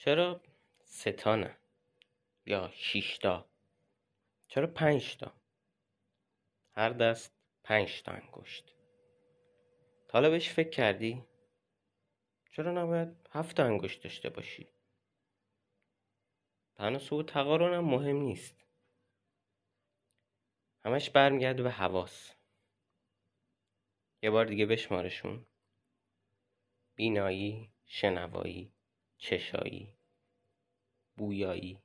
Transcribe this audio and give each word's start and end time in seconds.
چرا 0.00 0.40
ستا 0.84 1.36
نه 1.36 1.56
یا 2.46 2.70
شیشتا؟ 2.74 3.50
چرا 4.48 4.66
پنجتا؟ 4.66 5.32
هر 6.72 6.90
دست 6.90 7.32
پنج 7.62 8.02
تا 8.02 8.12
انگشت. 8.12 8.74
تا 10.08 10.12
حالا 10.12 10.30
بهش 10.30 10.50
فکر 10.50 10.70
کردی؟ 10.70 11.24
چرا 12.52 12.72
نباید 12.72 13.28
هفت 13.30 13.60
انگشت 13.60 14.02
داشته 14.02 14.28
باشی؟ 14.28 14.72
تناسب 16.74 17.12
و 17.12 17.22
تقارن 17.22 17.74
هم 17.74 17.84
مهم 17.84 18.16
نیست. 18.16 18.66
همش 20.84 21.10
برمیگرده 21.10 21.62
به 21.62 21.70
حواس. 21.70 22.34
یه 24.22 24.30
بار 24.30 24.44
دیگه 24.44 24.66
بشمارشون. 24.66 25.46
بینایی 26.94 27.72
شنوایی 27.84 28.72
چشایی. 29.20 29.99
بویایی 31.20 31.82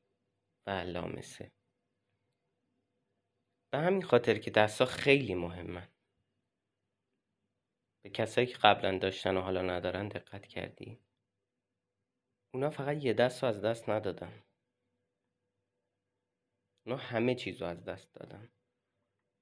و 0.68 0.70
لامسه 0.70 1.52
به 3.72 3.78
همین 3.78 4.02
خاطر 4.02 4.38
که 4.38 4.52
دستا 4.52 4.86
خیلی 4.86 5.36
مهمن. 5.36 5.88
به 8.04 8.10
کسایی 8.10 8.48
که 8.48 8.58
قبلا 8.58 8.98
داشتن 8.98 9.38
و 9.38 9.42
حالا 9.42 9.62
ندارن 9.62 10.08
دقت 10.08 10.48
کردی؟ 10.48 11.00
اونا 12.54 12.70
فقط 12.70 13.04
یه 13.04 13.14
دست 13.14 13.44
رو 13.44 13.50
از 13.50 13.62
دست 13.62 13.90
ندادن. 13.90 14.44
اونا 16.86 16.98
همه 16.98 17.36
چیز 17.36 17.62
رو 17.62 17.68
از 17.68 17.84
دست 17.84 18.14
دادن. 18.14 18.50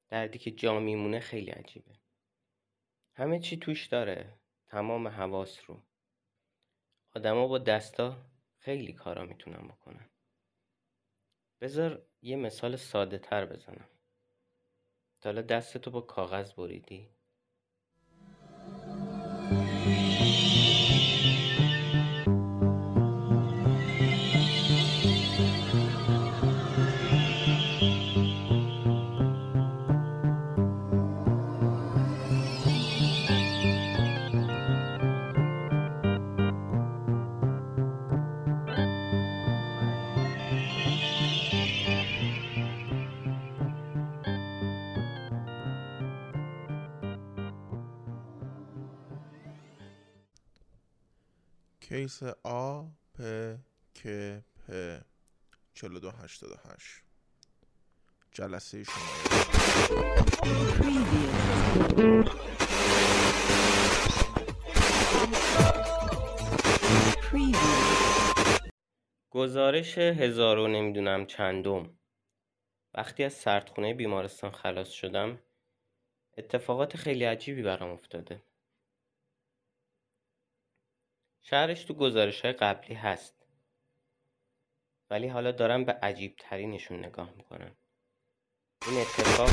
دردی 0.10 0.40
که 0.40 0.52
جا 0.52 0.80
میمونه 0.80 1.20
خیلی 1.20 1.52
عجیبه. 1.52 2.00
همه 3.16 3.40
چی 3.40 3.58
توش 3.58 3.88
داره. 3.88 4.40
تمام 4.68 5.08
حواس 5.08 5.70
رو. 5.70 5.84
آدما 7.16 7.48
با 7.48 7.58
دستا 7.58 8.33
خیلی 8.64 8.94
کارا 8.94 9.26
می‌تونن 9.26 9.68
بکنن 9.68 10.10
بذار 11.62 12.06
یه 12.22 12.36
مثال 12.36 12.76
ساده 12.76 13.18
تر 13.18 13.46
بزنم. 13.46 13.88
تا 15.22 15.30
حالا 15.30 15.42
دستتو 15.42 15.92
با 15.92 16.02
کاغذ 16.02 16.54
بریدی؟ 16.54 17.10
کیس 51.94 52.24
آ 52.44 52.84
پ 53.14 53.22
ک 53.96 54.08
پ. 54.56 54.72
4288 55.74 57.04
جلسه 58.32 58.84
شما. 58.84 58.96
گزارش 69.30 69.98
هزار 69.98 70.58
و 70.58 70.68
نمی‌دونم 70.68 71.26
چندم. 71.26 71.98
وقتی 72.94 73.24
از 73.24 73.34
سردخونه 73.34 73.94
بیمارستان 73.94 74.52
خلاص 74.52 74.90
شدم 74.90 75.40
اتفاقات 76.38 76.98
خیلی 76.98 77.24
عجیبی 77.24 77.62
برام 77.62 77.90
افتاده. 77.90 78.44
شهرش 81.46 81.84
تو 81.84 81.94
گزارش 81.94 82.42
های 82.42 82.54
قبلی 82.54 82.96
هست. 82.96 83.48
ولی 85.10 85.28
حالا 85.28 85.52
دارم 85.52 85.86
به 85.86 85.94
عجیب 85.94 86.36
ترینشون 86.40 87.06
نگاه 87.06 87.34
می‌کنم. 87.38 87.76
این 88.88 89.02
اتفاق 89.02 89.50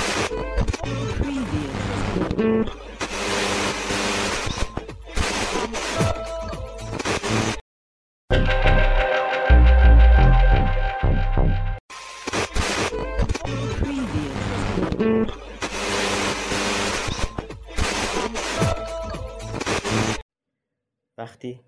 وقتی 21.19 21.61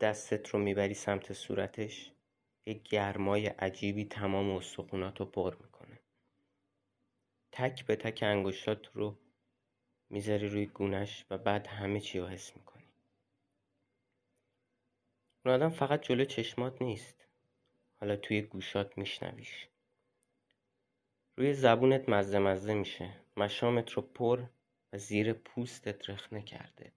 دستت 0.00 0.48
رو 0.48 0.58
می‌بری 0.58 0.94
سمت 0.94 1.32
صورتش 1.32 2.12
یه 2.66 2.74
گرمای 2.74 3.46
عجیبی 3.46 4.04
تمام 4.04 4.50
استخونات 4.50 5.20
رو 5.20 5.26
پر 5.26 5.56
می‌کنه. 5.56 6.00
تک 7.52 7.86
به 7.86 7.96
تک 7.96 8.22
انگشتات 8.22 8.86
رو 8.94 9.18
می‌ذاری 10.10 10.48
روی 10.48 10.66
گونش 10.66 11.24
و 11.30 11.38
بعد 11.38 11.66
همه 11.66 12.00
چی 12.00 12.18
رو 12.18 12.26
حس 12.26 12.56
می‌کنی. 12.56 12.84
اون 15.44 15.54
آدم 15.54 15.68
فقط 15.68 16.02
جلو 16.02 16.24
چشمات 16.24 16.82
نیست. 16.82 17.26
حالا 18.00 18.16
توی 18.16 18.42
گوشات 18.42 18.98
میشنویش. 18.98 19.68
روی 21.36 21.54
زبونت 21.54 22.08
مزه 22.08 22.38
مزه 22.38 22.74
میشه. 22.74 23.10
مشامت 23.36 23.90
رو 23.90 24.02
پر 24.02 24.42
و 24.92 24.98
زیر 24.98 25.32
پوستت 25.32 26.10
رخنه 26.10 26.42
کرده. 26.42 26.92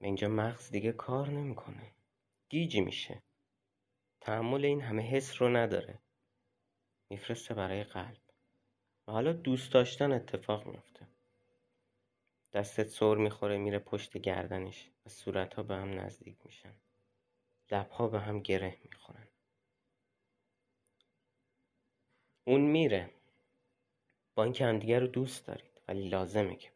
اینجا 0.00 0.28
مغز 0.28 0.70
دیگه 0.70 0.92
کار 0.92 1.30
نمی‌کنه. 1.30 1.92
گیجی 2.48 2.80
میشه. 2.80 3.22
تحمل 4.20 4.64
این 4.64 4.80
همه 4.80 5.02
حس 5.02 5.42
رو 5.42 5.56
نداره. 5.56 5.98
میفرسته 7.10 7.54
برای 7.54 7.84
قلب. 7.84 8.20
و 9.08 9.12
حالا 9.12 9.32
دوست 9.32 9.72
داشتن 9.72 10.12
اتفاق 10.12 10.66
میفته 10.66 11.06
دستت 12.52 12.88
سر 12.88 13.14
می‌خوره 13.14 13.58
میره 13.58 13.78
پشت 13.78 14.18
گردنش 14.18 14.90
و 15.06 15.08
صورتها 15.08 15.62
به 15.62 15.74
هم 15.74 16.00
نزدیک 16.00 16.36
میشن. 16.44 16.74
لبها 17.70 18.08
به 18.08 18.20
هم 18.20 18.40
گره 18.40 18.78
می‌خورن. 18.84 19.28
اون 22.44 22.60
میره. 22.60 23.10
با 24.34 24.44
اینکه 24.44 24.64
همدیگه 24.64 24.98
رو 24.98 25.06
دوست 25.06 25.46
دارید 25.46 25.80
ولی 25.88 26.08
لازمه 26.08 26.56
که 26.56 26.70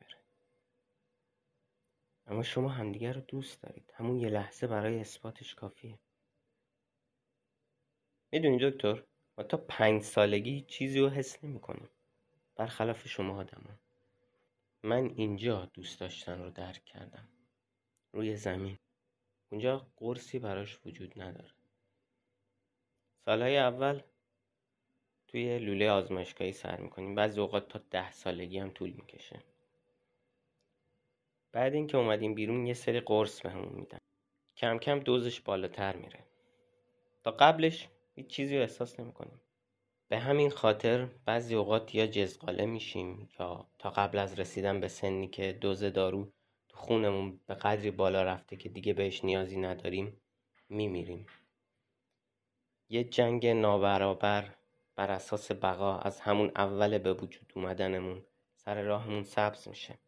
اما 2.31 2.43
شما 2.43 2.69
همدیگه 2.69 3.13
رو 3.13 3.21
دوست 3.21 3.63
دارید. 3.63 3.93
همون 3.95 4.21
یه 4.21 4.29
لحظه 4.29 4.67
برای 4.67 5.01
اثباتش 5.01 5.55
کافیه. 5.55 5.99
می‌دونی 8.33 8.71
دکتر 8.71 9.05
ما 9.39 9.45
تا 9.45 9.57
پنج 9.57 10.03
سالگی 10.03 10.61
چیزی 10.61 11.01
رو 11.01 11.09
حس 11.09 11.45
نمی 11.45 11.61
کنیم 11.61 11.89
برخلاف 12.57 13.09
شما 13.09 13.39
آدما 13.39 13.71
من 14.83 15.07
اینجا 15.17 15.65
دوست 15.75 16.01
داشتن 16.01 16.43
رو 16.43 16.51
درک 16.51 16.85
کردم. 16.85 17.29
روی 18.13 18.37
زمین. 18.37 18.79
اونجا 19.51 19.87
قرصی 19.97 20.39
براش 20.39 20.79
وجود 20.87 21.23
نداره. 21.23 21.51
سالهای 23.25 23.57
اول 23.59 24.01
توی 25.29 25.59
لوله 25.59 25.91
آزمایشگاهی 25.91 26.53
سر 26.53 26.81
می‌کنیم. 26.81 27.15
بعضی 27.15 27.41
اوقات 27.41 27.69
تا 27.69 27.81
ده 27.91 28.13
سالگی 28.13 28.59
هم 28.59 28.71
طول 28.71 28.91
می‌کشه. 28.91 29.43
بعد 31.53 31.75
اینکه 31.75 31.97
اومدیم 31.97 32.35
بیرون 32.35 32.67
یه 32.67 32.75
سری 32.75 33.01
قرص 33.01 33.41
بهمون 33.41 33.73
میدن. 33.73 33.99
کم 34.57 34.79
کم 34.79 35.01
دوزش 35.01 35.41
بالاتر 35.41 35.97
میره. 35.97 36.25
تا 37.25 37.31
قبلش 37.31 37.89
هیچ 38.15 38.27
چیزی 38.27 38.57
رو 38.57 38.63
احساس 38.63 39.01
نمی‌کنیم. 39.01 39.41
به 40.09 40.19
همین 40.19 40.51
خاطر 40.51 41.09
بعضی 41.25 41.55
اوقات 41.55 41.95
یا 41.95 42.07
جزقاله 42.07 42.67
میشیم 42.67 43.29
یا 43.39 43.67
تا 43.79 43.91
قبل 43.91 44.19
از 44.19 44.41
رسیدن 44.41 44.81
به 44.81 44.89
سنی 44.89 45.29
که 45.29 45.53
دوز 45.53 45.85
دارو 45.85 46.33
تو 46.69 46.77
خونمون 46.77 47.41
به 47.47 47.55
قدری 47.55 47.91
بالا 47.91 48.23
رفته 48.23 48.57
که 48.57 48.69
دیگه 48.69 48.93
بهش 48.93 49.25
نیازی 49.25 49.61
نداریم 49.61 50.21
میمیریم. 50.69 51.27
یه 52.89 53.05
جنگ 53.05 53.47
نابرابر 53.47 54.55
بر 54.97 55.11
اساس 55.11 55.53
بقا 55.53 55.99
از 55.99 56.21
همون 56.21 56.53
اول 56.57 56.99
به 56.99 57.13
وجود 57.13 57.53
اومدنمون 57.57 58.25
سر 58.57 58.83
راهمون 58.83 59.23
سبز 59.23 59.69
میشه. 59.69 59.99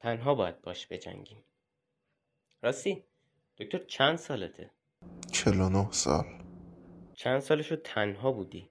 تنها 0.00 0.34
باید 0.34 0.62
باش 0.62 0.86
بجنگیم. 0.86 1.44
راستی 2.62 3.04
دکتر 3.58 3.78
چند 3.78 4.16
سالته؟ 4.16 4.70
49 5.32 5.92
سال. 5.92 6.24
چند 7.14 7.40
سالشو 7.40 7.76
تنها 7.76 8.32
بودی؟ 8.32 8.70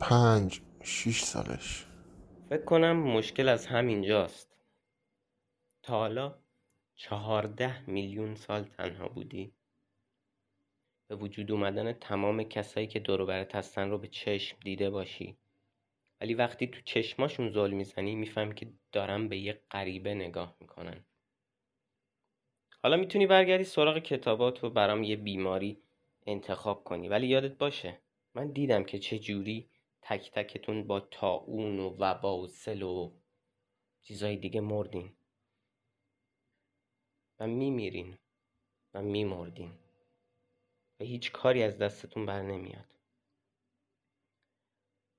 پنج 0.00 0.60
شیش 0.82 1.22
سالش. 1.22 1.86
فکر 2.48 2.64
کنم 2.64 2.96
مشکل 2.96 3.48
از 3.48 3.66
همینجاست. 3.66 4.56
تا 5.82 5.98
حالا 5.98 6.38
چهارده 6.94 7.90
میلیون 7.90 8.34
سال 8.34 8.64
تنها 8.64 9.08
بودی. 9.08 9.52
به 11.08 11.16
وجود 11.16 11.52
اومدن 11.52 11.92
تمام 11.92 12.42
کسایی 12.42 12.86
که 12.86 13.00
دور 13.00 13.46
هستن 13.54 13.90
رو 13.90 13.98
به 13.98 14.08
چشم 14.08 14.56
دیده 14.60 14.90
باشی. 14.90 15.36
ولی 16.20 16.34
وقتی 16.34 16.66
تو 16.66 16.80
چشماشون 16.84 17.50
زل 17.50 17.70
می‌زنی 17.70 18.14
می‌فهمی 18.14 18.54
که 18.54 18.72
دارن 18.92 19.28
به 19.28 19.38
یه 19.38 19.62
غریبه 19.70 20.14
نگاه 20.14 20.56
می‌کنن. 20.60 21.04
حالا 22.82 22.96
می‌تونی 22.96 23.26
برگردی 23.26 23.64
سراغ 23.64 23.98
کتابات 23.98 24.64
و 24.64 24.70
برام 24.70 25.02
یه 25.02 25.16
بیماری 25.16 25.82
انتخاب 26.26 26.84
کنی. 26.84 27.08
ولی 27.08 27.26
یادت 27.26 27.58
باشه 27.58 28.00
من 28.34 28.52
دیدم 28.52 28.84
که 28.84 28.98
چه 28.98 29.18
جوری 29.18 29.70
تک 30.02 30.30
تکتون 30.30 30.86
با 30.86 31.00
تاون 31.00 31.78
و 31.78 31.96
وبا 31.98 32.38
و 32.38 32.46
سل 32.46 32.82
و 32.82 33.12
چیزای 34.02 34.36
دیگه 34.36 34.60
مردین. 34.60 35.12
و 37.40 37.46
میمیرین 37.46 38.18
و 38.94 39.02
میمردین. 39.02 39.72
و 41.00 41.04
هیچ 41.04 41.32
کاری 41.32 41.62
از 41.62 41.78
دستتون 41.78 42.26
بر 42.26 42.42
نمیاد. 42.42 42.95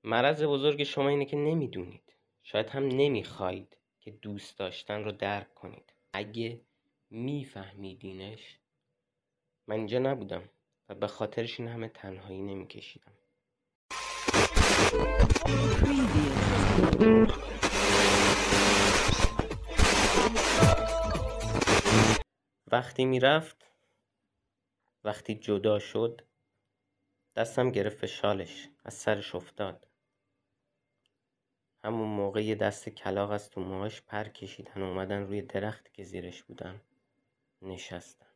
مرض 0.08 0.42
بزرگ 0.42 0.82
شما 0.82 1.08
اینه 1.08 1.24
که 1.24 1.36
نمی‌دونید. 1.36 2.16
شاید 2.42 2.68
هم 2.68 2.84
نمی‌خواید 2.88 3.76
که 4.00 4.10
دوست 4.10 4.58
داشتن 4.58 5.04
رو 5.04 5.12
درک 5.12 5.54
کنید. 5.54 5.92
اگه 6.12 6.60
میفهمیدینش 7.10 8.58
من 9.66 9.76
اینجا 9.76 9.98
نبودم 9.98 10.48
و 10.88 10.94
به 10.94 11.06
خاطرش 11.06 11.60
این 11.60 11.68
همه 11.68 11.88
تنهایی 11.88 12.42
نمیکشیدم. 12.42 13.12
وقتی 22.66 23.04
می‌رفت 23.04 23.66
وقتی 25.04 25.34
جدا 25.34 25.78
شد 25.78 26.22
دستم 27.36 27.70
گرفت 27.70 28.00
به 28.00 28.06
شالش 28.06 28.68
از 28.84 28.94
سرش 28.94 29.34
افتاد. 29.34 29.87
همون 31.84 32.08
موقع 32.08 32.44
یه 32.44 32.54
دست 32.54 32.88
کلاق 32.88 33.30
از 33.30 33.50
تو 33.50 33.60
موهاش 33.60 34.02
پر 34.02 34.24
کشیدن 34.24 34.82
اومدن 34.82 35.22
روی 35.22 35.42
درختی 35.42 35.90
که 35.92 36.04
زیرش 36.04 36.42
بودم. 36.42 36.80
نشستن 37.62 38.26